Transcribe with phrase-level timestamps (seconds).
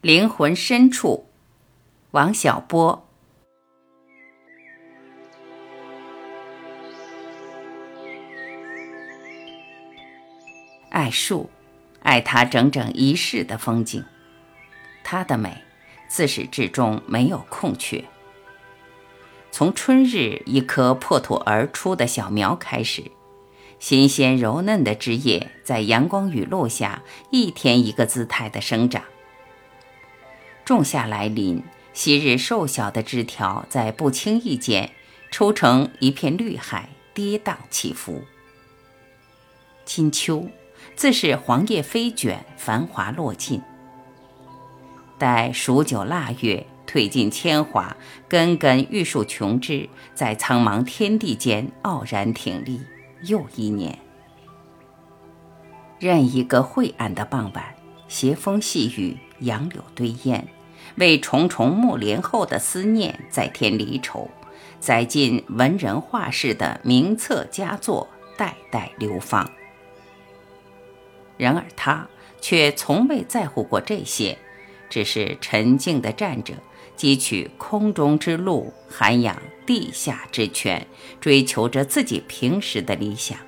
[0.00, 1.26] 灵魂深处，
[2.12, 3.04] 王小波。
[10.90, 11.50] 爱树，
[12.04, 14.04] 爱它整整一世的风景。
[15.02, 15.64] 它的美，
[16.06, 18.04] 自始至终没有空缺。
[19.50, 23.02] 从春日一棵破土而出的小苗开始，
[23.80, 27.02] 新鲜柔嫩的枝叶在阳光雨露下
[27.32, 29.02] 一天一个姿态的生长。
[30.68, 31.62] 仲夏来临，
[31.94, 34.90] 昔日瘦小的枝条在不经意间
[35.30, 38.22] 抽成一片绿海，跌宕起伏。
[39.86, 40.46] 金秋。
[40.94, 43.62] 自是黄叶飞卷，繁华落尽。
[45.16, 47.96] 待数九腊月，褪尽铅华，
[48.28, 52.82] 根根玉树琼枝，在苍茫天地间傲然挺立。
[53.22, 53.98] 又一年，
[55.98, 57.74] 任一个晦暗的傍晚，
[58.06, 60.46] 斜风细雨，杨柳堆烟，
[60.96, 64.30] 为重重暮帘后的思念再添离愁，
[64.80, 69.50] 载进文人画士的名册佳作，代代流芳。
[71.36, 72.08] 然而他
[72.40, 74.36] 却从未在乎过这些，
[74.90, 76.54] 只是沉静地站着，
[76.96, 80.86] 汲取空中之露，涵养地下之泉，
[81.20, 83.38] 追求着自己平时的理想。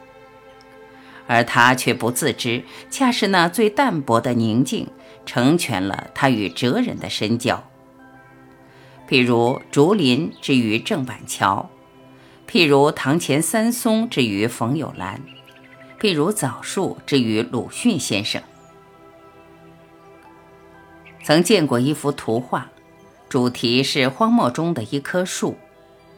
[1.27, 4.89] 而他却不自知，恰是那最淡泊的宁静，
[5.31, 7.63] 成全了他与哲人的深交。
[9.09, 11.71] 譬如竹林之于郑板桥，
[12.49, 15.23] 譬如堂前三松之于冯友兰。
[16.01, 18.43] 譬如枣树之于鲁迅先生，
[21.23, 22.69] 曾见过一幅图画，
[23.29, 25.57] 主题是荒漠中的一棵树，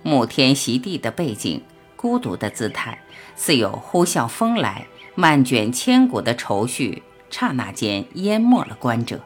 [0.02, 1.62] 沐天席地的背景，
[1.96, 2.98] 孤独的姿态，
[3.36, 7.02] 似有呼啸风来，漫卷千古的愁绪，
[7.32, 9.20] 刹那间淹没了观者。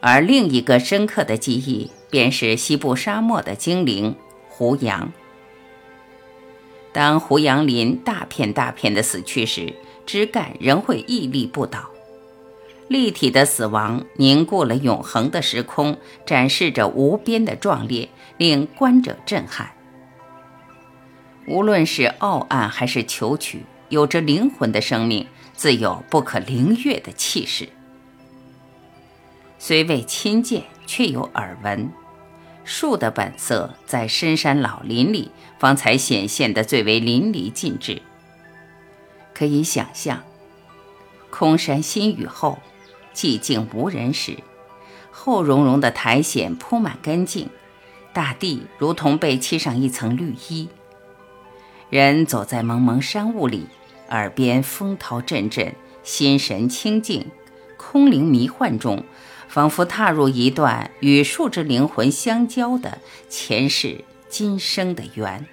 [0.00, 4.16] 而另一个深刻的记忆，便是西部沙漠的精灵
[4.48, 5.12] 胡杨。
[6.92, 9.74] 当胡杨林大片大片的死去时，
[10.06, 11.90] 枝干仍会屹立不倒。
[12.88, 18.08] 立体的死亡凝固了永恒的时空，展示着无边的壮烈，
[18.38, 19.70] 令观者震撼。
[21.46, 27.68] 无论是傲岸还是求取，有着灵魂的生命，自有不可凌越的气势。
[29.58, 31.90] 虽未亲见，却有耳闻。
[32.64, 38.00] 树的本色，在深山老林里，方才显现得最为淋漓尽致。
[39.34, 40.22] 可以想象，
[41.28, 42.58] 空山新雨后，
[43.12, 44.38] 寂静无人时，
[45.10, 47.48] 厚茸茸的苔藓铺满根茎，
[48.12, 50.68] 大地如同被漆上一层绿衣。
[51.88, 53.66] 人走在蒙蒙山雾里，
[54.10, 57.26] 耳边风涛阵阵，心神清静，
[57.76, 59.04] 空灵迷幻中。
[59.48, 62.98] 仿佛踏入一段与树之灵魂相交的
[63.28, 65.44] 前世今生的缘。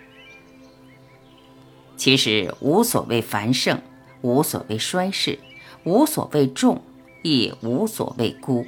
[1.95, 3.81] 其实无所谓繁盛，
[4.22, 5.39] 无所谓衰逝，
[5.84, 6.84] 无所谓重，
[7.24, 8.68] 亦无所谓孤。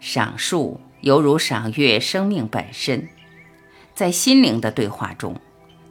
[0.00, 3.06] 赏树犹如赏月生命本身，
[3.94, 5.36] 在心灵的对话中，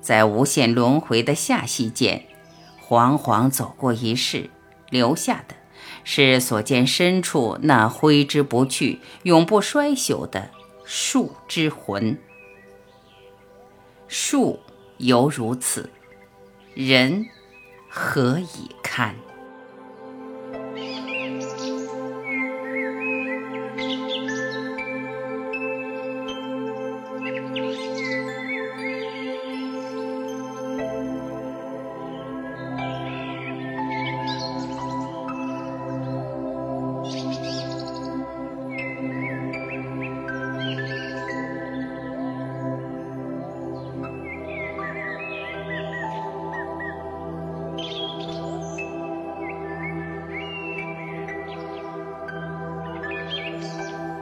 [0.01, 2.25] 在无限轮回的下息间，
[2.90, 4.50] 惶惶走过一世，
[4.90, 5.54] 留下的。
[6.04, 10.50] 是所见深处那挥之不去、永不衰朽的
[10.84, 12.18] 树之魂。
[14.08, 14.60] 树
[14.98, 15.92] 犹如此，
[16.74, 17.28] 人
[17.90, 19.16] 何以堪？